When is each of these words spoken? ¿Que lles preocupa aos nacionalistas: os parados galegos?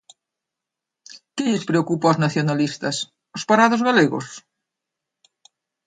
¿Que 1.35 1.43
lles 1.49 1.67
preocupa 1.69 2.05
aos 2.07 2.21
nacionalistas: 2.25 2.95
os 3.37 3.43
parados 3.49 3.81
galegos? 3.87 4.27